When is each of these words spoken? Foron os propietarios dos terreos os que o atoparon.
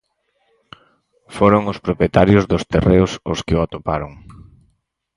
Foron 1.35 1.63
os 1.71 1.81
propietarios 1.85 2.43
dos 2.51 2.63
terreos 2.73 3.11
os 3.31 3.39
que 3.45 3.55
o 3.57 3.63
atoparon. 3.65 4.11